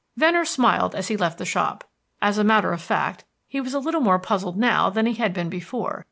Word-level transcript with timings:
Venner 0.17 0.45
smiled 0.45 0.95
as 0.95 1.09
he 1.09 1.15
left 1.17 1.37
the 1.37 1.45
shop. 1.45 1.83
As 2.23 2.39
a 2.39 2.43
matter 2.43 2.73
of 2.73 2.81
fact, 2.81 3.23
he 3.47 3.61
was 3.61 3.75
a 3.75 3.79
little 3.79 4.01
more 4.01 4.17
puzzled 4.17 4.57
now 4.57 4.89
than 4.89 5.05
he 5.05 5.13
had 5.13 5.31
been 5.31 5.47
before. 5.47 5.99